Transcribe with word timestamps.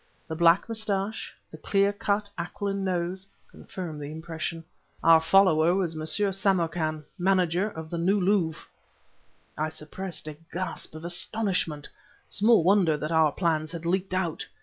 The 0.27 0.35
black 0.35 0.67
mustache, 0.67 1.31
the 1.51 1.59
clear 1.59 1.93
cut, 1.93 2.27
aquiline 2.35 2.83
nose, 2.83 3.27
confirmed 3.51 4.01
the 4.01 4.11
impression. 4.11 4.63
Our 5.03 5.21
follower 5.21 5.75
was 5.75 5.95
M. 5.95 6.07
Samarkan, 6.31 7.03
manager 7.19 7.69
of 7.69 7.91
the 7.91 7.99
New 7.99 8.19
Louvre. 8.19 8.65
I 9.59 9.69
suppressed 9.69 10.27
a 10.27 10.37
gasp 10.51 10.95
of 10.95 11.05
astonishment. 11.05 11.87
Small 12.29 12.63
wonder 12.63 12.97
that 12.97 13.11
our 13.11 13.31
plans 13.31 13.73
had 13.73 13.85
leaked 13.85 14.15
out. 14.15 14.47